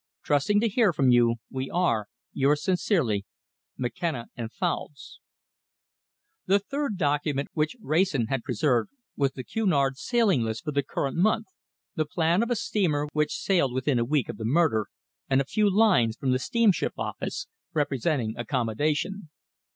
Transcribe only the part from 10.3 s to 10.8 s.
list for